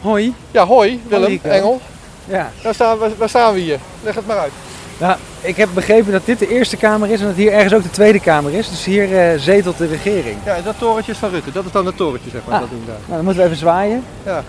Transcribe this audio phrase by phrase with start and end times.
[0.00, 0.34] Hoi.
[0.50, 1.40] Ja, hoi Willem.
[1.42, 1.80] Engel.
[2.24, 2.50] Ja.
[2.62, 3.78] Daar staan, we, waar staan we hier?
[4.02, 4.52] Leg het maar uit.
[4.98, 7.82] Nou, ik heb begrepen dat dit de eerste kamer is en dat hier ergens ook
[7.82, 8.68] de tweede kamer is.
[8.68, 10.36] Dus hier eh, zetelt de regering.
[10.44, 11.52] Ja, en dat torentje is van Rutte.
[11.52, 12.54] Dat is dan het torentje, zeg maar.
[12.54, 12.60] Ah.
[12.60, 12.96] Dat doen daar.
[13.00, 14.04] Nou, dan moeten we even zwaaien.
[14.24, 14.44] Ja.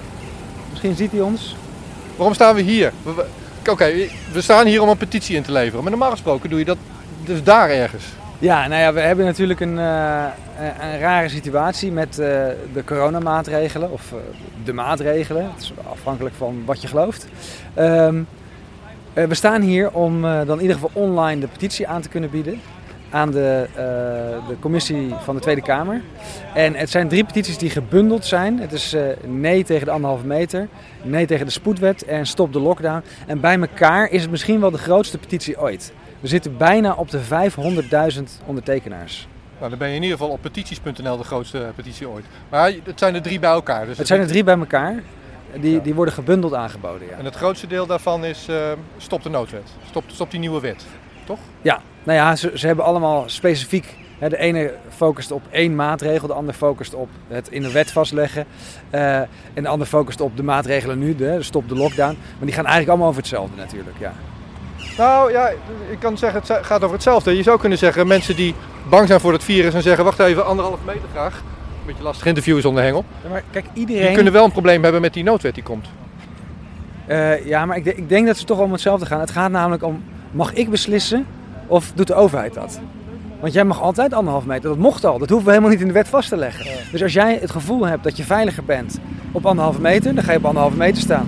[0.70, 1.56] Misschien ziet hij ons.
[2.16, 2.94] Waarom staan we hier?
[3.70, 3.92] Oké,
[4.32, 5.82] we staan hier om een petitie in te leveren.
[5.82, 6.78] Maar normaal gesproken doe je dat
[7.24, 8.04] dus daar ergens.
[8.42, 10.26] Ja, nou ja, we hebben natuurlijk een, eh,
[10.80, 12.28] een rare situatie met eh,
[12.74, 13.92] de coronamaatregelen.
[13.92, 14.18] Of eh,
[14.64, 15.44] de maatregelen.
[15.54, 17.28] Het is afhankelijk van wat je gelooft.
[17.74, 18.22] Ehm,
[19.14, 22.30] eh, we staan hier om dan in ieder geval online de petitie aan te kunnen
[22.30, 22.62] bieden.
[23.10, 23.68] Aan de,
[24.48, 26.02] de commissie van de Tweede Kamer.
[26.54, 28.60] En het zijn drie petities die gebundeld zijn.
[28.60, 30.68] Het is nee tegen de anderhalve meter,
[31.02, 33.04] nee tegen de spoedwet en stop de lockdown.
[33.28, 35.94] En bij elkaar is het misschien wel de grootste petitie ooit.
[36.22, 39.28] We zitten bijna op de 500.000 ondertekenaars.
[39.58, 42.26] Nou, dan ben je in ieder geval op petities.nl de grootste eh, petitie ooit.
[42.50, 43.86] Maar het zijn er drie bij elkaar.
[43.86, 45.04] Dus Het zijn er drie bij elkaar.
[45.60, 47.08] Die, die worden gebundeld aangeboden.
[47.08, 47.18] Ja.
[47.18, 49.70] En het grootste deel daarvan is eh, stop de noodwet.
[49.90, 50.86] Stop, stop die nieuwe wet.
[51.24, 51.40] Toch?
[51.62, 53.96] Ja, nou ja, ze, ze hebben allemaal specifiek.
[54.20, 57.92] Hè, de ene focust op één maatregel, de ander focust op het in de wet
[57.92, 58.46] vastleggen.
[58.90, 59.30] eh, en
[59.64, 62.18] de ander focust op de maatregelen nu, de, de stop de lockdown.
[62.38, 63.98] Maar die gaan eigenlijk allemaal over hetzelfde natuurlijk.
[64.00, 64.14] Ja.
[64.98, 65.48] Nou ja,
[65.90, 67.36] ik kan zeggen, het gaat over hetzelfde.
[67.36, 68.56] Je zou kunnen zeggen, mensen die
[68.90, 71.38] bang zijn voor het virus en zeggen, wacht even, anderhalf meter graag.
[71.38, 73.06] Een beetje lastig interview zonder hengel.
[73.24, 74.14] Ja, maar kijk, Die iedereen.
[74.14, 75.88] kunnen wel een probleem hebben met die noodwet die komt.
[77.06, 79.20] Eh, ja, maar ik, de- ik denk dat ze toch om hetzelfde gaan.
[79.20, 81.26] Het gaat namelijk om, mag ik beslissen
[81.68, 82.80] of doet de overheid dat?
[83.40, 85.18] Want jij mag altijd anderhalf meter, dat mocht al.
[85.18, 86.66] Dat hoeven we helemaal niet in de wet vast te leggen.
[86.92, 89.00] Dus als jij het gevoel hebt dat je veiliger bent
[89.32, 91.28] op anderhalve meter, dan ga je op anderhalve meter staan.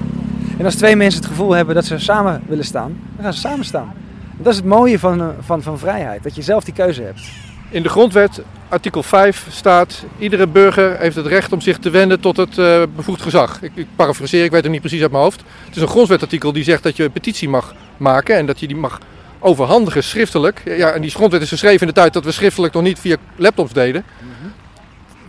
[0.58, 3.40] En als twee mensen het gevoel hebben dat ze samen willen staan, dan gaan ze
[3.40, 3.94] samen staan.
[4.38, 7.22] Dat is het mooie van, eh, van, van vrijheid, dat je zelf die keuze hebt.
[7.70, 10.04] In de grondwet, artikel 5, staat...
[10.18, 13.62] iedere burger heeft het recht om zich te wenden tot het eh, bevoegd gezag.
[13.62, 15.44] Ik, ik parafraseer, ik weet het niet precies uit mijn hoofd.
[15.66, 18.36] Het is een grondwetartikel die zegt dat je een petitie mag maken...
[18.38, 19.00] en dat je die mag
[19.40, 20.62] overhandigen schriftelijk.
[20.66, 23.16] Ja, en die grondwet is geschreven in de tijd dat we schriftelijk nog niet via
[23.36, 24.04] laptops deden.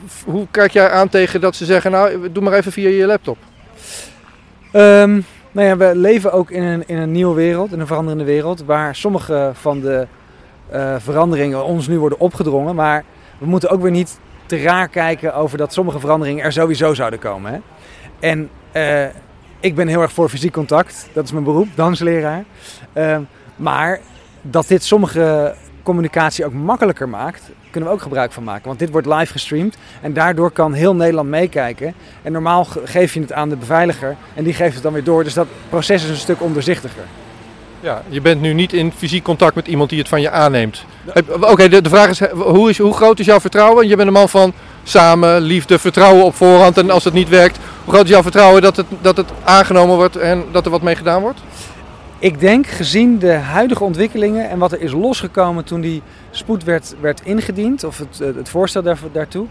[0.09, 1.91] F- Hoe kijk jij aan tegen dat ze zeggen...
[1.91, 3.39] nou, doe maar even via je laptop?
[4.75, 5.21] Ehm,
[5.53, 8.65] nou ja, we leven ook in een, in een nieuwe wereld, in een veranderende wereld,
[8.65, 10.07] waar sommige van de
[10.69, 12.75] eh, veranderingen ons nu worden opgedrongen.
[12.75, 13.05] Maar
[13.39, 17.19] we moeten ook weer niet te raar kijken over dat sommige veranderingen er sowieso zouden
[17.19, 17.53] komen.
[17.53, 17.59] Hè?
[18.21, 19.07] En eh,
[19.61, 22.45] ik ben heel erg voor fysiek contact, dat is mijn beroep, dansleraar.
[22.93, 23.23] Ehm,
[23.57, 24.01] maar
[24.43, 28.67] dat dit sommige communicatie ook makkelijker maakt, kunnen we ook gebruik van maken.
[28.67, 31.95] Want dit wordt live gestreamd en daardoor kan heel Nederland meekijken.
[32.23, 35.05] En normaal ge- geef je het aan de beveiliger en die geeft het dan weer
[35.05, 35.25] door.
[35.25, 37.03] Dus dat proces is een stuk onderzichtiger.
[37.81, 40.85] Ja, je bent nu niet in fysiek contact met iemand die het van je aanneemt.
[41.41, 43.89] Oké, de, de vraag is hoe, is, hoe groot is jouw vertrouwen?
[43.89, 44.53] Je bent een man van
[44.83, 46.79] samen, liefde, vertrouwen op voorhand.
[46.79, 49.97] En als het niet werkt, hoe groot is jouw vertrouwen dat het, dat het aangenomen
[49.97, 51.41] wordt en dat er wat mee gedaan wordt?
[52.25, 56.95] Ik denk gezien de huidige ontwikkelingen en wat er is losgekomen toen die spoed werd,
[57.01, 59.47] werd ingediend, of het, eh, het voorstel daar, daartoe,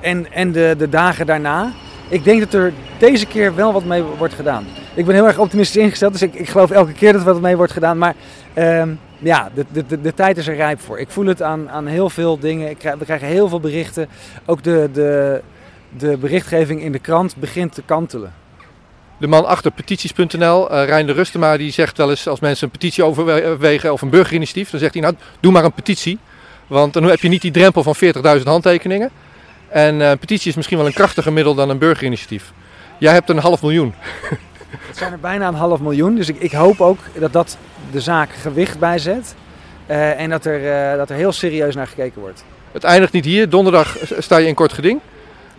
[0.00, 1.72] en, en de, de dagen daarna,
[2.08, 4.64] ik denk dat er deze keer wel wat mee wordt gedaan.
[4.94, 7.40] Ik ben heel erg optimistisch ingesteld, dus ik, ik geloof elke keer dat er wat
[7.40, 7.98] mee wordt gedaan.
[7.98, 8.14] Maar
[8.54, 8.88] ehm,
[9.18, 10.98] ja, de, de, de, de tijd is er rijp voor.
[10.98, 12.70] Ik voel het aan, aan heel veel dingen.
[12.70, 14.08] Ik krijg, we krijgen heel veel berichten.
[14.46, 15.40] Ook de, de,
[15.96, 18.32] de berichtgeving in de krant begint te kantelen.
[19.18, 22.72] De man achter petities.nl, eh Rijn de Rustema, die zegt wel eens als mensen een
[22.72, 26.18] petitie overwegen of een burgerinitiatief, dan zegt hij nou, doe maar een petitie.
[26.66, 27.94] Want dan heb je niet die drempel van
[28.38, 29.10] 40.000 handtekeningen.
[29.68, 32.52] En eh, een petitie is misschien wel een krachtiger middel dan een burgerinitiatief.
[32.98, 33.94] Jij hebt een half miljoen.
[34.86, 36.14] Het zijn er bijna een half miljoen.
[36.14, 37.56] Dus ik, ik hoop ook dat dat
[37.90, 39.34] de zaak gewicht bijzet.
[39.86, 42.44] Eh, en dat er, dat er heel serieus naar gekeken wordt.
[42.72, 43.48] Het eindigt niet hier.
[43.48, 45.00] Donderdag sta je in kort geding.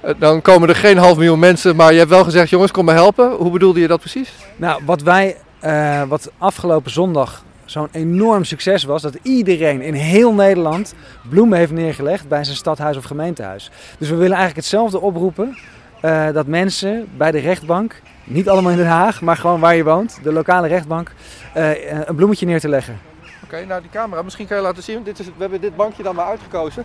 [0.01, 2.85] Eh, Dan komen er geen half miljoen mensen, maar je hebt wel gezegd, jongens, kom
[2.85, 3.31] me helpen.
[3.31, 4.33] Hoe bedoelde je dat precies?
[4.55, 10.33] Nou, wat wij, eh, wat afgelopen zondag zo'n enorm succes was, dat iedereen in heel
[10.33, 10.93] Nederland
[11.29, 13.71] bloemen heeft neergelegd bij zijn stadhuis of gemeentehuis.
[13.97, 15.57] Dus we willen eigenlijk hetzelfde oproepen.
[16.01, 19.83] eh, dat mensen bij de rechtbank, niet allemaal in Den Haag, maar gewoon waar je
[19.83, 21.11] woont, de lokale rechtbank,
[21.53, 22.99] eh, een bloemetje neer te leggen.
[23.43, 25.03] Oké, nou die camera, misschien kan je laten zien.
[25.03, 26.83] Dit is, we hebben dit bankje dan maar uitgekozen.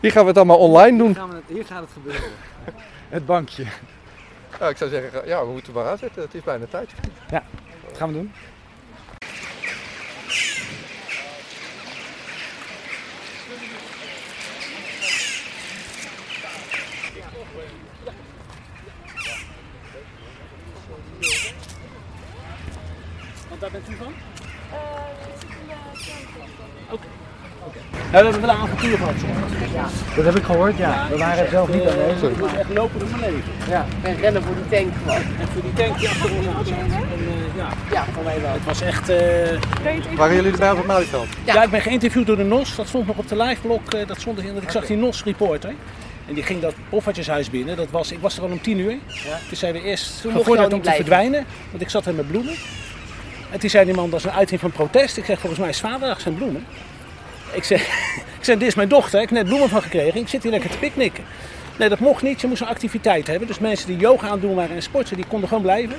[0.00, 1.16] Hier gaan we het allemaal online doen.
[1.46, 2.30] hier gaat het gebeuren.
[3.08, 3.64] Het bankje.
[4.60, 6.22] Ja, ik zou zeggen, ja, we moeten maar aanzetten.
[6.22, 6.90] Het is bijna tijd.
[7.86, 8.32] Wat gaan we doen?
[23.48, 24.12] Want daar bent u van?
[26.90, 27.06] Oké.
[28.12, 29.14] Ja, we hebben wel een avontuur gehad.
[30.16, 31.06] Dat heb ik gehoord, ja.
[31.10, 32.20] We waren zelf niet aanwezig.
[32.20, 33.52] Het was echt lopen door mijn leven.
[33.68, 33.86] Ja.
[34.02, 35.16] En rennen voor die tank gewoon.
[35.40, 36.74] En voor die tank die achter ons aan zat.
[36.76, 38.52] En, eh, ja, Ja, voor mij wel.
[38.52, 39.08] het was echt...
[39.08, 41.26] eh, Waren jullie erbij op het Malieveld?
[41.44, 41.54] Ja.
[41.54, 41.62] ja.
[41.62, 42.76] ik ben geïnterviewd door de NOS.
[42.76, 43.80] Dat stond nog op de liveblog.
[43.88, 44.56] eh, dat stond erin.
[44.62, 45.72] Ik zag die NOS-reporter.
[46.28, 47.76] En die ging dat poffertjeshuis binnen.
[47.76, 48.96] Dat was, ik was er al om tien uur.
[49.48, 50.94] Toen zijn we eerst gevorderd om niet te blijven.
[51.06, 51.44] verdwijnen.
[51.70, 52.54] Want ik zat er met bloemen.
[53.50, 55.16] En toen zei die man, dat is een uiting van protest.
[55.16, 56.66] Ik zeg, volgens mij is vaderdag zijn bloemen.
[57.56, 57.80] Ik zeg,
[58.38, 59.20] ik zeg, dit is mijn dochter.
[59.20, 60.20] Ik heb net bloemen van gekregen.
[60.20, 61.24] Ik zit hier lekker te picknicken.
[61.78, 62.40] Nee, dat mocht niet.
[62.40, 63.46] Je moest een activiteit hebben.
[63.46, 65.96] Dus mensen die yoga aan het doen waren en sporten, die konden gewoon blijven.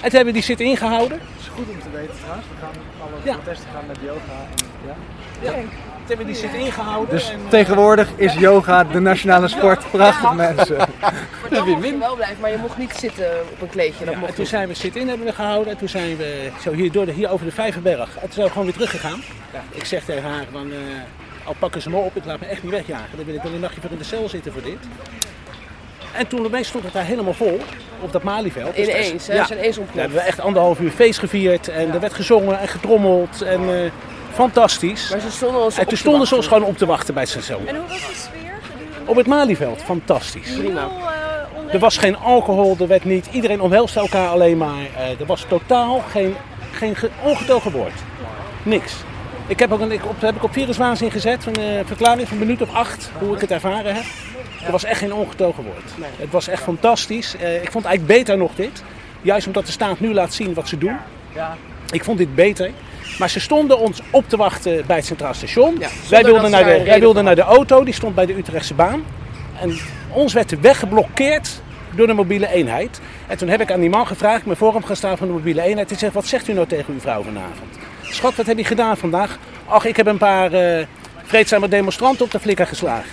[0.00, 1.18] En toen hebben die zit ingehouden.
[1.18, 2.46] Dat is goed om te weten trouwens.
[2.48, 3.32] We gaan alle Ja.
[3.32, 4.46] protesten gaan met yoga.
[4.56, 4.66] En,
[5.42, 5.50] ja.
[5.50, 5.56] Ja.
[6.08, 7.14] Hebben we die zit ingehouden.
[7.14, 9.90] Dus en, eh, tegenwoordig is yoga de nationale sport.
[9.90, 10.76] Prachtig mensen.
[10.76, 10.88] Maar
[11.50, 14.04] dan mocht je wel blijven, maar je mocht niet zitten op een kleedje.
[14.04, 14.48] Dat Ja, en toen niet.
[14.48, 15.72] zijn we sit-in hebben we gehouden.
[15.72, 18.14] En toen zijn we zo hier, door de, hier over de Vijverberg.
[18.14, 19.22] En toen zijn we gewoon weer teruggegaan.
[19.70, 20.76] Ik zeg tegen haar, van, eh,
[21.46, 23.16] al pakken ze me op, ik laat me echt niet wegjagen.
[23.16, 24.78] Dan wil ik wel een nachtje voor in de cel zitten voor dit.
[26.12, 27.60] En toen opeens stond het daar helemaal vol,
[28.00, 28.76] op dat Malieveld.
[28.76, 29.34] Dus Ineens, hè?
[29.34, 29.40] Ja.
[29.40, 29.94] Ze zijn eens Daar ontploft.
[30.06, 31.68] hebben we echt anderhalf uur feest gevierd.
[31.68, 33.42] En er werd gezongen en getrommeld.
[33.42, 33.90] En eh,
[34.42, 35.10] fantastisch.
[35.10, 37.22] Maar ze stonden ons En op toen stonden ze ons gewoon op te wachten bij
[37.22, 37.66] het station.
[37.66, 38.52] En hoe was de sfeer
[39.04, 40.52] Op het Malieveld, fantastisch.
[40.52, 40.80] Prima.
[41.66, 41.74] eh?
[41.74, 43.28] Er was geen alcohol, er werd niet.
[43.32, 44.78] Iedereen omhelste elkaar alleen maar.
[44.96, 46.34] Eh, er was totaal geen,
[46.72, 47.92] geen ge- ongetogen woord.
[48.62, 48.92] Niks.
[49.46, 52.36] Ik heb ook een, ik op, heb ik op viruswaanzin gezet, een eh, verklaring van
[52.40, 54.04] een minuut of acht, hoe ik het ervaren heb.
[54.64, 56.08] Er was echt geen ongetogen woord.
[56.16, 57.36] Het was echt fantastisch.
[57.36, 58.82] Eh, ik vond eigenlijk beter nog dit.
[59.22, 60.96] Juist omdat de staat nu laat zien wat ze doen.
[61.34, 61.56] Ja.
[61.90, 62.70] Ik vond dit beter.
[63.18, 65.76] Maar ze stonden ons op te wachten bij het Centraal Station.
[65.78, 68.74] Ja, wij wilden, naar de, wij wilden naar de auto, die stond bij de Utrechtse
[68.74, 69.04] baan.
[69.60, 69.78] En
[70.08, 71.60] ons werd de weg geblokkeerd
[71.94, 73.00] door de mobiele eenheid.
[73.26, 75.62] En toen heb ik aan die man gevraagd, voor hem gaan staan van de mobiele
[75.62, 75.88] eenheid.
[75.88, 77.78] Die zegt, wat zegt u nou tegen uw vrouw vanavond?
[78.02, 79.38] Schat, wat heb je gedaan vandaag?
[79.66, 80.86] Ach, ik heb een paar eh,
[81.22, 83.10] vreedzame demonstranten op de flikker geslagen.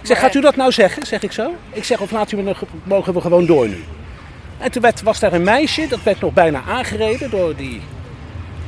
[0.00, 1.06] Ik zeg, gaat u dat nou zeggen?
[1.06, 1.54] Zeg ik zo.
[1.72, 3.84] Ik zeg, of laat u me nog, mogen we gewoon door nu?
[4.58, 7.80] En toen werd, was daar een meisje, dat werd nog bijna aangereden door die,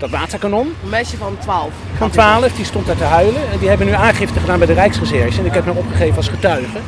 [0.02, 0.74] dat waterkanon.
[0.82, 1.72] Een meisje van 12.
[1.96, 3.50] Van 12, die stond daar te huilen.
[3.52, 5.40] En die hebben nu aangifte gedaan bij de Rijksrecherche.
[5.40, 6.78] En ik heb hem opgegeven als getuige.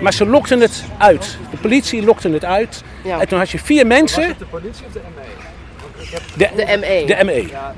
[0.00, 1.38] Maar ze lokten het uit.
[1.50, 2.82] De politie lokte het uit.
[3.04, 3.20] Ja.
[3.20, 4.34] En toen had je vier mensen.
[4.38, 5.22] De politie of de ME?
[6.36, 7.04] De, De ME.
[7.06, 7.46] de ME.
[7.48, 7.74] Ja,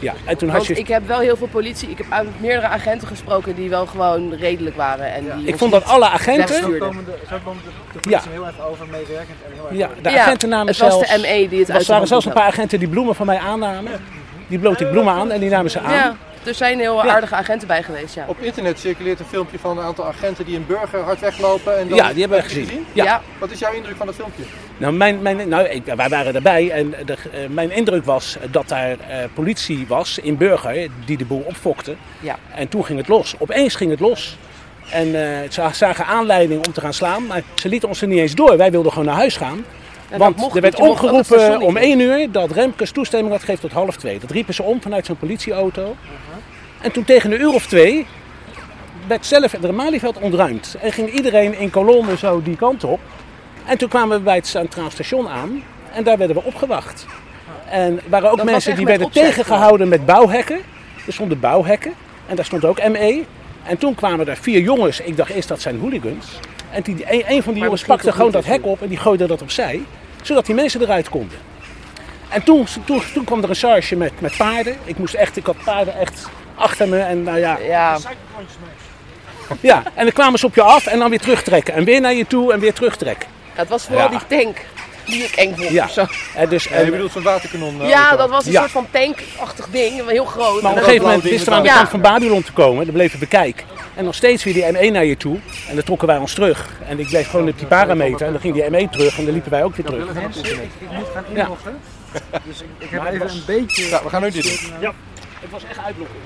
[0.00, 0.74] Ja, en toen had Want je.
[0.82, 4.34] ik heb wel heel veel politie, ik heb uit meerdere agenten gesproken die wel gewoon
[4.34, 5.12] redelijk waren.
[5.12, 6.54] En die Ik vond dat alle agenten.
[6.54, 8.18] Zo komen de, zo komen de, de Ja.
[8.18, 10.90] politie heel erg over meewerkend en heel erg Ja, de Ja, agenten namen het was
[10.92, 11.10] zelfs.
[11.10, 13.26] de ME die het Er uit de waren zelfs een paar agenten die bloemen van
[13.26, 13.92] mij aannamen.
[14.48, 16.18] Die bloot ik bloemen aan en die namen ze aan.
[16.46, 17.14] Er zijn heel Ja.
[17.14, 18.24] aardige agenten bij geweest, ja.
[18.28, 21.78] Op internet circuleert een filmpje van een aantal agenten die een burger hard weglopen.
[21.78, 21.96] En dan...
[21.98, 22.86] Ja, die hebben we je gezien.
[22.92, 23.22] Ja.
[23.38, 24.42] Wat is jouw indruk van het filmpje?
[24.76, 28.68] Nou, mijn, mijn, nou ik, wij waren erbij en de, eh, mijn indruk was dat
[28.68, 31.94] daar eh, politie was in Burger die de boel opfokte.
[32.20, 32.36] Ja.
[32.54, 33.34] En toen ging het los.
[33.38, 34.36] Opeens ging het los.
[34.90, 38.18] En eh, ze zagen aanleiding om te gaan slaan, maar ze lieten ons er niet
[38.18, 38.56] eens door.
[38.56, 39.64] Wij wilden gewoon naar huis gaan.
[40.18, 40.74] Want er werd
[41.24, 44.18] station om 1 uur dat Remkes toestemming had gegeven tot half 2.
[44.18, 45.96] Dat riepen ze om vanuit zo'n politieauto.
[46.80, 48.06] En toen tegen een uur of twee
[49.06, 50.76] werd zelf het Malieveld ontruimd.
[50.80, 53.00] En ging iedereen in kolommen zo die kant op.
[53.66, 55.62] En toen kwamen we bij het Centraal Station aan.
[55.92, 57.06] En daar werden we opgewacht.
[57.70, 60.58] En er waren ook Dat mensen die werden opzet tegengehouden met bouwhekken.
[61.06, 61.92] Er stonden bouwhekken.
[62.26, 63.24] En daar stond ook ME.
[63.62, 65.00] En toen kwamen er vier jongens.
[65.00, 66.26] Ik dacht eerst dat zijn hooligans.
[66.70, 69.26] En die, een, een van die jongens pakte gewoon dat hek op en die gooide
[69.26, 69.82] dat opzij.
[70.24, 71.38] Zodat die mensen eruit konden.
[72.28, 74.76] En toen, toen, toen kwam er een charge met, met paarden.
[74.84, 76.98] Ik moest echt, ik had paarden echt achter me.
[76.98, 77.98] En nou ja, Ja,
[79.60, 81.74] ja, en dan kwamen ze op je af en dan weer terugtrekken.
[81.74, 83.28] En weer naar je toe en weer terugtrekken.
[83.52, 84.18] het was vooral Ja.
[84.26, 84.56] die tank
[85.06, 85.68] die ik eng vond.
[85.70, 85.88] Ja.
[85.88, 86.06] zo.
[86.34, 87.82] En dus, Ja, je en, bedoelt zo'n waterkanon?
[87.82, 88.60] eh, ja dat was een Ja.
[88.60, 90.46] soort van tankachtig ding, maar heel groot.
[90.46, 92.52] maar op En een dat- gegeven moment wisten we aan de kant van Babylon te
[92.52, 92.84] komen.
[92.84, 93.66] Dan bleven we kijken.
[93.94, 95.38] En nog steeds weer die M1 naar je toe.
[95.68, 96.70] En dan trokken wij ons terug.
[96.88, 98.26] En ik bleef gewoon op die parameter.
[98.26, 100.12] En dan ging die M1 terug en dan liepen wij ook weer terug.
[100.14, 101.42] Mensen, ik, ik moet gaan Ja.
[101.42, 101.78] inloggen.
[102.46, 103.88] Dus ik, ik heb even een beetje...
[103.88, 104.92] Ja, we gaan nu dit doen.
[105.40, 106.16] Het was echt uitblokken.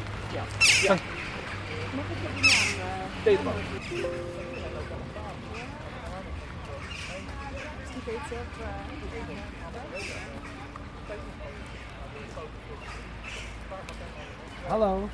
[14.69, 15.09] Hallo.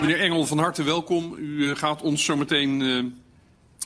[0.00, 1.34] Meneer Engel, van harte welkom.
[1.38, 3.04] U eh, gaat ons zometeen eh,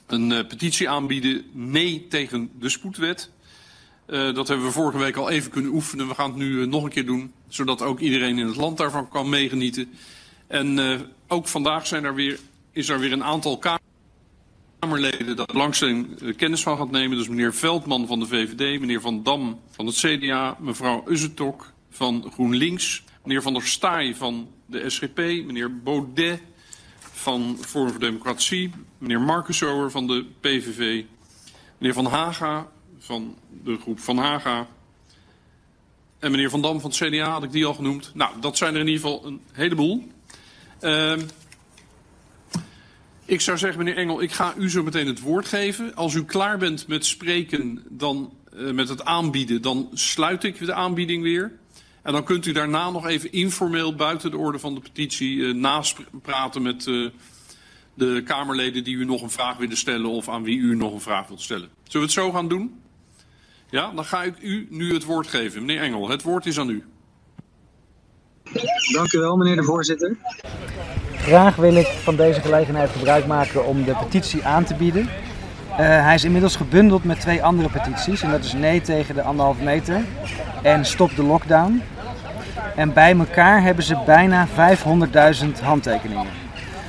[0.06, 1.44] een eh, petitie aanbieden.
[1.52, 3.30] Nee tegen de spoedwet.
[4.06, 6.09] Eh, dat hebben we vorige week al even kunnen oefenen.
[6.09, 7.33] We gaan het nu nog een keer doen.
[7.49, 9.92] Zodat ook iedereen in het land daarvan kan meegenieten.
[10.47, 12.39] En eh, ook vandaag zijn er weer,
[12.73, 13.59] is er weer een aantal
[14.79, 17.17] Kamerleden daar belangstelling uh, kennis van gaat nemen.
[17.17, 22.31] Dus meneer Veldman van de VVD, meneer Van Dam van het CDA, mevrouw Uzzetok van
[22.33, 26.41] GroenLinks, meneer Van der Staaij van de SGP, meneer Baudet
[26.99, 31.05] van Forum voor Democratie, meneer Marcussower van de PVV,
[31.79, 34.67] meneer Van Haga van de groep Van Haga
[36.19, 38.11] en meneer Van Dam van het CDA, had ik die al genoemd.
[38.15, 40.13] Nou, dat zijn er in ieder geval een heleboel.
[40.81, 41.16] Uh,
[43.25, 45.95] ik zou zeggen, meneer Engel, ik ga u zo meteen het woord geven.
[45.95, 50.75] Als u klaar bent met spreken, dan, uh, met het aanbieden, dan sluit ik de
[50.75, 51.52] aanbieding weer.
[52.02, 55.54] En dan kunt u daarna nog even informeel buiten de orde van de petitie uh,
[55.54, 57.11] napraten met uh,
[57.95, 61.00] de Kamerleden die u nog een vraag willen stellen of aan wie u nog een
[61.00, 61.69] vraag wilt stellen.
[61.83, 62.81] Zullen we het zo gaan doen?
[63.71, 65.64] Ja, dan ga ik u nu het woord geven.
[65.64, 66.85] Meneer Engel, het woord is aan u.
[68.93, 70.17] Dank u wel, meneer de voorzitter.
[71.17, 75.03] Graag wil ik van deze gelegenheid gebruik maken om de petitie aan te bieden.
[75.03, 78.23] Uh, hij is inmiddels gebundeld met twee andere petities.
[78.23, 80.01] En dat is nee tegen de anderhalve meter
[80.63, 81.83] en stop de lockdown.
[82.77, 86.27] En bij elkaar hebben ze bijna 500.000 handtekeningen.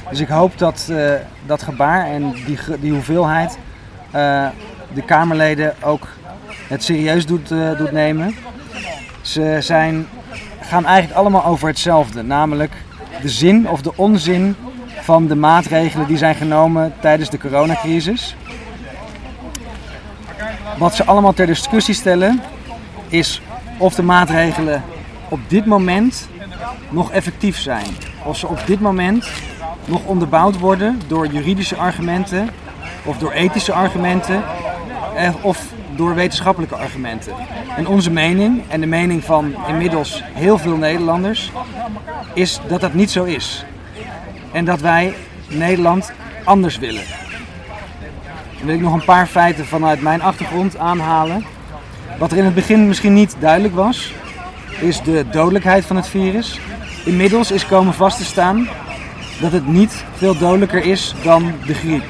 [0.10, 1.14] Dus ik hoop dat uh,
[1.46, 3.58] dat gebaar en die, die hoeveelheid
[4.16, 4.48] uh,
[4.94, 6.08] de Kamerleden ook
[6.68, 8.36] het serieus doet, doet nemen.
[9.22, 10.08] Ze zijn,
[10.68, 12.74] gaan eigenlijk allemaal over hetzelfde, namelijk
[13.22, 14.56] de zin of de onzin
[15.02, 18.36] van de maatregelen die zijn genomen tijdens de coronacrisis.
[20.78, 22.42] Wat ze allemaal ter discussie stellen
[23.08, 23.42] is
[23.78, 24.84] of de maatregelen
[25.30, 26.28] op dit moment
[26.90, 27.88] nog effectief zijn.
[28.24, 29.30] Of ze op dit moment
[29.86, 32.50] nog onderbouwd worden door juridische argumenten
[33.04, 34.44] of door ethische argumenten
[35.42, 35.64] of
[35.96, 37.34] door wetenschappelijke argumenten.
[37.78, 41.52] En onze mening, en de mening van inmiddels heel veel Nederlanders,
[42.34, 43.66] is dat dat niet zo is.
[44.52, 45.14] En dat wij
[45.48, 46.12] Nederland
[46.44, 47.04] anders willen.
[48.58, 51.46] Dan wil ik nog een paar feiten vanuit mijn achtergrond aanhalen.
[52.18, 54.14] Wat er in het begin misschien niet duidelijk was,
[54.80, 56.60] is de dodelijkheid van het virus.
[57.06, 58.68] Inmiddels is komen vast te staan
[59.42, 62.04] dat het niet veel dodelijker is dan de griep.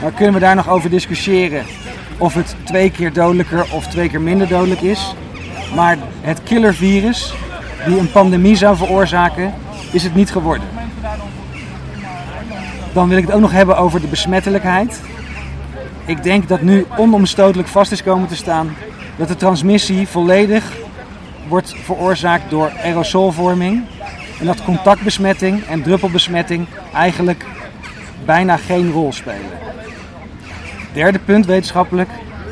[0.00, 1.64] Nou kunnen we daar nog over discussiëren
[2.18, 5.14] of het twee keer dodelijker of twee keer minder dodelijk is.
[5.74, 7.34] Maar het killervirus
[7.86, 9.54] die een pandemie zou veroorzaken,
[9.90, 10.68] is het niet geworden.
[12.92, 15.00] Dan wil ik het ook nog hebben over de besmettelijkheid.
[16.04, 18.74] Ik denk dat nu onomstotelijk vast is komen te staan
[19.16, 20.72] dat de transmissie volledig
[21.48, 23.84] wordt veroorzaakt door aerosolvorming.
[24.40, 27.44] En dat contactbesmetting en druppelbesmetting eigenlijk
[28.24, 29.50] bijna geen rol spelen.
[30.94, 32.08] Derde punt wetenschappelijk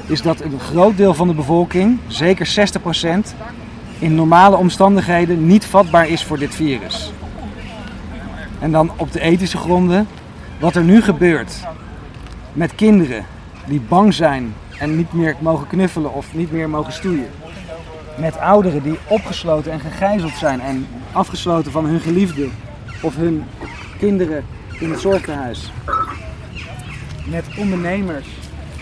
[0.06, 3.37] is dat een groot deel van de bevolking, zeker 60%,
[3.99, 7.12] in normale omstandigheden niet vatbaar is voor dit virus.
[8.58, 10.06] En dan op de ethische gronden,
[10.61, 11.52] wat er nu gebeurt
[12.52, 13.25] met kinderen
[13.66, 17.30] die bang zijn en niet meer mogen knuffelen of niet meer mogen stoeien.
[18.18, 22.49] Met ouderen die opgesloten en gegijzeld zijn en afgesloten van hun geliefde
[23.02, 23.44] of hun
[23.99, 24.44] kinderen
[24.78, 25.72] in het zorgtehuis.
[27.24, 28.26] Met ondernemers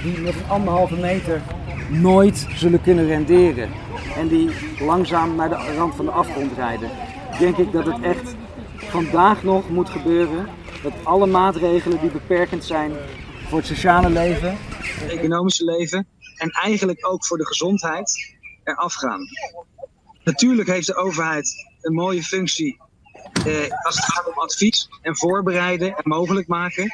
[0.02, 1.42] die met een anderhalve meter
[1.88, 3.70] nooit zullen kunnen renderen.
[4.16, 6.90] En die langzaam naar de rand van de afgrond rijden.
[7.38, 8.34] Denk ik dat het echt
[8.76, 10.48] vandaag nog moet gebeuren.
[10.82, 12.92] Dat alle maatregelen die beperkend zijn
[13.48, 16.06] voor het sociale leven, het economische leven
[16.36, 19.20] en eigenlijk ook voor de gezondheid eraf gaan.
[20.24, 22.80] Natuurlijk heeft de overheid een mooie functie
[23.44, 26.92] eh, als het gaat om advies en voorbereiden en mogelijk maken.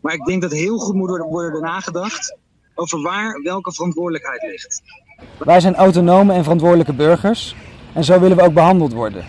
[0.00, 2.36] Maar ik denk dat heel goed moet worden nagedacht
[2.74, 4.82] over waar welke verantwoordelijkheid ligt.
[5.38, 7.54] Wij zijn autonome en verantwoordelijke burgers
[7.94, 9.24] en zo willen we ook behandeld worden.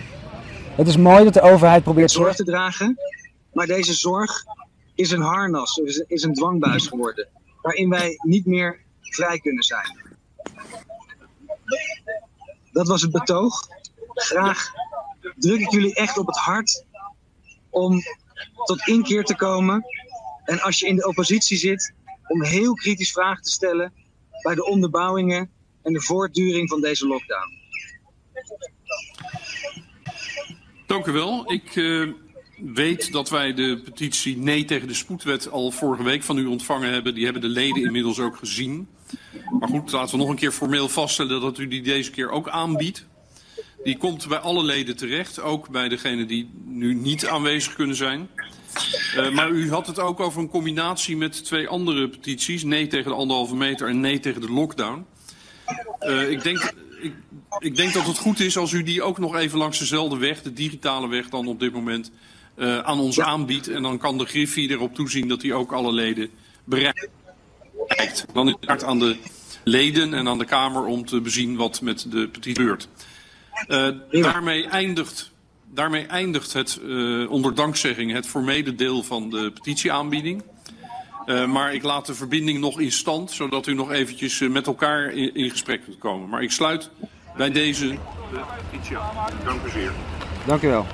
[0.76, 2.98] Het is mooi dat de overheid probeert zorg te dragen,
[3.54, 4.44] maar deze zorg
[4.96, 7.28] is een harnas, is een dwangbuis geworden,
[7.62, 9.98] waarin wij niet meer vrij kunnen zijn.
[12.72, 13.68] Dat was het betoog.
[14.14, 14.72] Graag
[15.36, 16.86] druk ik jullie echt op het hart
[17.70, 18.02] om
[18.64, 19.86] tot inkeer te komen.
[20.50, 21.94] En als je in de oppositie zit,
[22.28, 23.94] om heel kritisch vragen te stellen
[24.42, 25.50] bij de onderbouwingen
[25.84, 27.58] en de voortduring van deze lockdown.
[30.88, 31.52] Dank u wel.
[31.52, 32.14] Ik uh,
[32.74, 36.92] weet dat wij de petitie Nee tegen de spoedwet al vorige week van u ontvangen
[36.92, 37.14] hebben.
[37.14, 38.88] Die hebben de leden inmiddels ook gezien.
[39.60, 42.50] Maar goed, laten we nog een keer formeel vaststellen dat u die deze keer ook
[42.50, 43.06] aanbiedt.
[43.84, 48.30] Die komt bij alle leden terecht, ook bij degenen die nu niet aanwezig kunnen zijn.
[49.16, 52.64] Uh, maar u had het ook over een combinatie met twee andere petities.
[52.64, 55.06] Nee tegen de anderhalve meter en nee tegen de lockdown.
[56.02, 57.14] Uh, ik, denk, ik,
[57.60, 60.42] ik, denk dat het goed is als u die ook nog even langs dezelfde weg,
[60.42, 62.12] de digitale weg dan op dit moment,
[62.56, 63.26] uh, aan ons ja.
[63.26, 63.68] aanbiedt.
[63.68, 66.30] En dan kan de Griffie erop toezien dat hij ook alle leden
[66.64, 67.08] bereikt.
[68.34, 69.18] Dan is het aan de
[69.64, 72.88] leden en aan de Kamer om te bezien wat met de petitie gebeurt.
[74.12, 75.32] Daarmee eindigt,
[75.74, 80.44] daarmee eindigt het, uh, onder dankzegging, het formele deel van de petitieaanbieding.
[81.26, 85.12] Uh, maar ik laat de verbinding nog in stand, zodat u nog eventjes met elkaar
[85.12, 86.30] in, in gesprek kunt komen.
[86.30, 86.90] Maar ik sluit
[87.38, 87.98] bij deze de
[88.72, 89.34] petitie aan.
[89.44, 89.92] Dank u zeer.
[90.46, 90.86] Dank u wel.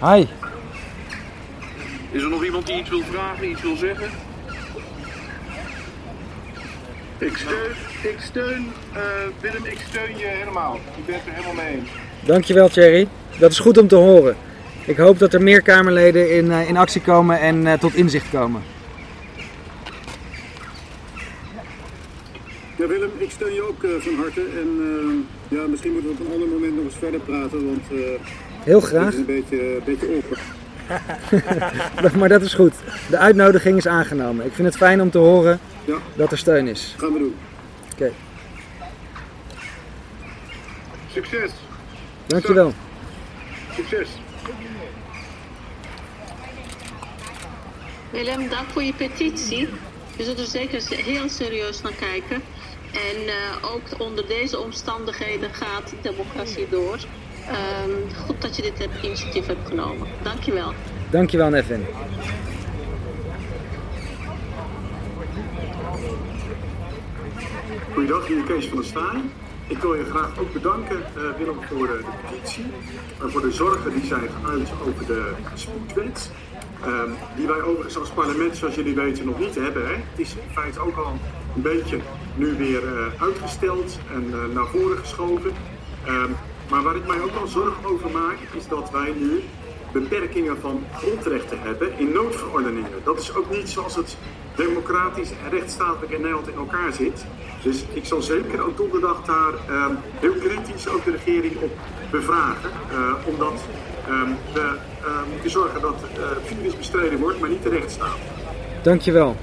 [0.00, 0.24] Hi.
[2.10, 4.10] Is er nog iemand die iets wil vragen, iets wil zeggen?
[7.18, 9.02] Ik steun, ik steun uh,
[9.40, 10.74] Willem, ik steun je helemaal.
[10.74, 11.88] Ik ben het er helemaal mee eens.
[12.24, 13.08] Dankjewel Thierry.
[13.38, 14.36] Dat is goed om te horen.
[14.86, 18.30] Ik hoop dat er meer Kamerleden in, uh, in actie komen en uh, tot inzicht
[18.30, 18.62] komen.
[22.76, 24.40] Ja Willem, ik steun je ook van harte.
[24.40, 27.82] En ja, misschien moeten we op een ander moment nog eens verder praten, want...
[28.64, 29.04] Heel graag.
[29.04, 30.38] Het is een beetje, een beetje open.
[32.18, 32.74] maar dat is goed.
[33.10, 34.46] De uitnodiging is aangenomen.
[34.46, 35.96] Ik vind het fijn om te horen ja.
[36.14, 36.94] dat er steun is.
[36.98, 37.34] Gaan we doen.
[37.92, 37.94] Oké.
[37.94, 38.12] Okay.
[41.12, 41.50] Succes.
[42.26, 42.72] Dankjewel.
[43.74, 44.08] Succes.
[48.10, 49.68] Willem, dank voor je petitie.
[50.16, 52.42] We zullen er zeker heel serieus naar kijken.
[52.92, 56.98] En uh, ook onder deze omstandigheden gaat democratie door.
[57.48, 60.08] Um, goed dat je dit hebt, initiatief hebt genomen.
[60.22, 60.72] Dankjewel.
[61.10, 61.86] Dankjewel, Nevin.
[67.92, 69.20] Goeiedag, hier Kees van der Staaij.
[69.66, 72.64] Ik wil je graag ook bedanken, uh, Willem, voor de petitie.
[73.22, 76.30] En voor de zorgen die zijn geuit over de spoedwet.
[76.86, 79.86] Um, die wij overigens als parlement, zoals jullie weten, nog niet hebben.
[79.86, 79.92] Hè.
[79.92, 81.18] Het is in feite ook al
[81.54, 81.98] een beetje
[82.34, 85.52] nu weer uh, uitgesteld en uh, naar voren geschoven.
[86.08, 86.36] Um,
[86.68, 89.42] maar waar ik mij ook wel zorgen over maak, is dat wij nu
[89.92, 92.90] beperkingen van grondrechten hebben in noodverordeningen.
[93.04, 94.16] Dat is ook niet zoals het
[94.54, 97.24] democratisch en rechtsstatelijk in Nederland in elkaar zit.
[97.62, 99.86] Dus ik zal zeker ook donderdag daar uh,
[100.20, 101.70] heel kritisch ook de regering op
[102.10, 102.70] bevragen.
[102.92, 103.64] Uh, omdat
[104.08, 108.18] um, we uh, moeten zorgen dat het virus bestreden wordt, maar niet de rechtsstaat.
[108.82, 109.36] Dankjewel.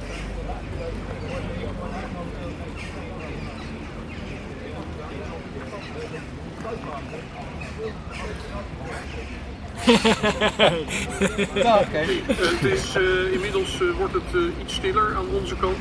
[11.63, 12.21] Nou, okay.
[12.25, 14.23] het is, uh, inmiddels uh, wordt het
[14.61, 15.77] iets stiller aan onze kant.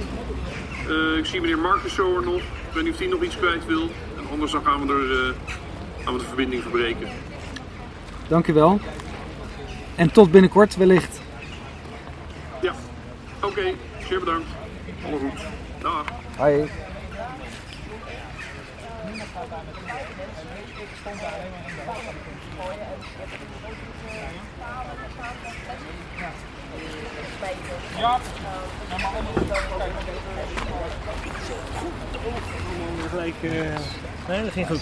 [1.18, 2.40] ik zie meneer Marcus zo er nog.
[2.40, 3.82] Ik weet niet of hij nog iets kwijt wil.
[4.18, 5.34] En anders dan gaan we, er,
[6.04, 7.08] gaan we de verbinding verbreken.
[8.28, 8.80] Dank u wel.
[9.94, 11.20] En tot binnenkort wellicht.
[12.60, 12.74] Ja,
[13.36, 13.46] oké.
[13.46, 13.74] Okay.
[14.08, 14.48] Zeer bedankt.
[15.06, 15.40] Alle goed.
[15.80, 16.04] Dag.
[16.36, 16.68] Hoi.
[27.98, 28.18] Ja,
[28.98, 29.10] maar
[33.08, 33.34] gelijk.
[33.40, 33.50] Uh...
[34.28, 34.80] Nee, dat ging goed.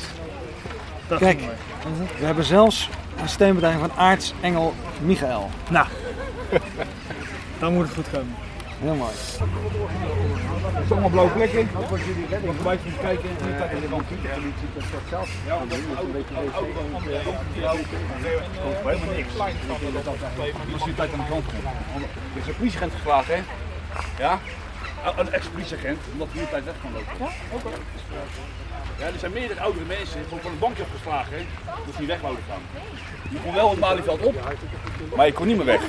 [1.08, 1.50] Dat Kijk, ging
[2.18, 2.88] we hebben zelfs
[3.20, 5.50] een steunbedrijf van aartsengel Michael.
[5.70, 5.86] Nou,
[7.60, 8.34] dan moet het goed komen.
[8.80, 9.12] Heel mooi.
[10.74, 11.68] Het is allemaal blauwe plekken.
[11.72, 12.46] Wat wordt jullie redden?
[12.46, 13.28] Nog een beetje kijken.
[13.28, 15.30] En de politie doet dat zelf.
[15.46, 16.54] Ja, dat is een beetje wc.
[18.84, 19.38] helemaal niks.
[20.72, 21.64] Als je tijd aan de kant komt.
[22.34, 23.40] Er is een politieagent geslagen, hè?
[24.18, 24.38] Ja?
[25.16, 27.14] Een ex-politieagent, omdat hij hier tijd weg kan lopen.
[27.18, 27.68] Ja, oké.
[28.98, 31.42] Ja, er zijn meerdere oudere mensen gewoon van het bankje afgeslagen, hè?
[31.86, 32.62] Dat niet weg wouden gaan.
[33.30, 34.34] Je kon wel het Malieveld op,
[35.16, 35.80] maar je kon niet meer weg.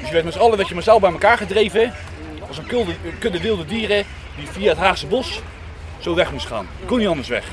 [0.00, 1.92] Dus je werd met z'n allen werd je massaal bij elkaar gedreven.
[2.52, 4.04] Als een kudde, een kudde wilde dieren
[4.36, 5.40] die via het Haagse bos
[5.98, 6.66] zo weg moest gaan.
[6.86, 7.44] Kon niet anders weg.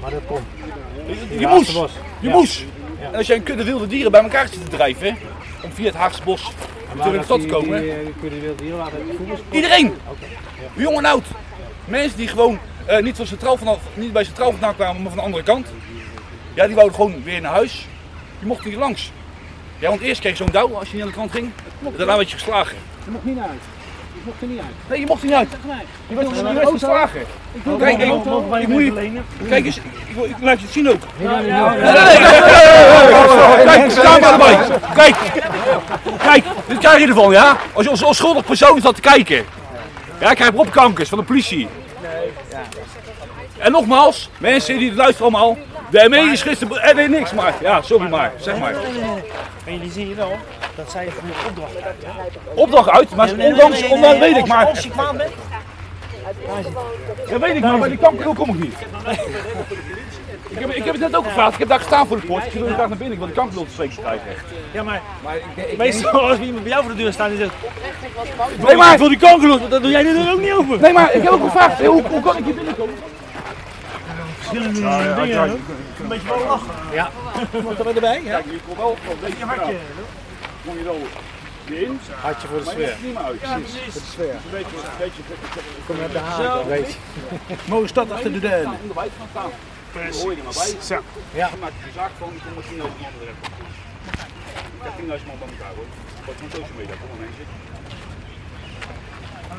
[0.00, 0.40] Maar dat kon.
[1.06, 1.78] Je, je moest.
[2.20, 2.64] Je moest.
[3.00, 5.16] En als jij een kudde wilde dieren bij elkaar zit te drijven,
[5.62, 6.50] om via het Haagse bos
[6.90, 7.80] terug in de stad te komen.
[7.80, 8.98] Die, die, waren
[9.50, 9.86] Iedereen!
[9.86, 10.28] Okay.
[10.74, 10.82] Ja.
[10.82, 11.24] Jong en oud.
[11.84, 12.58] Mensen die gewoon
[12.90, 15.66] uh, niet, van centraal vanaf, niet bij centraal vandaan kwamen, maar van de andere kant.
[16.54, 17.86] Ja, die wouden gewoon weer naar huis.
[18.38, 19.10] Die mochten niet langs.
[19.78, 21.50] Ja, want eerst kreeg je zo'n douw als je niet aan de kant ging.
[21.96, 22.76] Daarna werd je geslagen.
[23.04, 23.50] Je mocht niet huis.
[24.14, 24.88] Je mocht er niet uit.
[24.88, 25.48] Nee, je mocht er niet uit.
[25.66, 25.76] Nee.
[26.08, 27.20] Je werd, je werd geslagen.
[27.52, 28.12] Ik wil kijk, ik,
[28.60, 29.84] ik, moet je, kijk eens, ik,
[30.24, 31.02] ik, laat je het zien ook.
[31.18, 31.74] Ja, ja,
[33.64, 34.58] Kijk, camera erbij.
[34.94, 35.16] Kijk,
[36.18, 37.56] kijk, dit krijg je ervan, ja?
[37.72, 39.44] Als je als onschuldig persoon staat te kijken.
[40.20, 41.68] Ja, ik krijg bropkankers van de politie.
[43.58, 45.56] En nogmaals, mensen die luisteren allemaal,
[45.90, 47.54] de ME is gisteren, er weet niks maar.
[47.60, 48.74] Ja, sorry maar, zeg maar.
[49.64, 50.36] En jullie zien hier wel
[50.76, 52.04] dat zij van de opdracht uit.
[52.54, 54.66] Opdracht uit, maar ondanks, ondanks weet ik maar.
[54.66, 55.30] Als je kwaad bent.
[57.28, 58.74] Ja, weet ik maar, maar die kanker kom ik niet.
[60.48, 61.52] Ik heb, ik heb het net ook gevraagd.
[61.52, 62.46] Ik heb daar gestaan voor de poort.
[62.46, 63.12] Ik wil graag naar binnen.
[63.12, 64.26] Ik wil de kampioen zeker krijgen.
[64.72, 67.36] Ja, maar, Maar ik, ik, meestal als iemand bij jou voor de deur staat en
[67.36, 67.52] zegt...
[68.66, 70.80] Nee, maar- Ik wil die kankerloos, dan doe jij deur ook niet open.
[70.80, 71.84] Nee, maar ik heb ook gevraagd.
[71.86, 72.94] Hoe, hoe kan ik hier binnenkomen?
[74.48, 75.28] Verschillende Ja, ja, dingen.
[75.28, 75.44] ja.
[76.02, 76.74] Een beetje wel lachen.
[76.92, 77.10] Ja.
[77.66, 78.22] Wat er erbij?
[78.22, 78.30] Ja.
[78.40, 79.76] Kijk, je kon wel een beetje hartje.
[80.64, 81.00] Kon je wel
[81.70, 82.00] erin.
[82.22, 82.88] Hartje voor de maar je sfeer.
[82.88, 83.40] hebt er niet meer uit.
[83.40, 83.92] Ja, precies.
[83.94, 84.34] Voor de sfeer.
[84.46, 85.22] Een beetje, een beetje,
[85.86, 86.98] Kom je op de haak, weet je.
[87.74, 88.78] Mooie stad achter de duinen.
[88.94, 89.50] Gaan staan.
[89.94, 90.72] Daar hoor je er maar bij.
[91.40, 91.48] Ja.
[91.50, 93.36] Dan maak je een zaak van, ik kom met 10.000 man even.
[94.78, 95.88] Ik heb 10.000 man bij elkaar hoor.
[96.26, 97.46] Wat van social media, kom maar mensen.